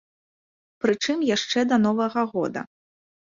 [0.85, 2.65] Прычым яшчэ да новага года.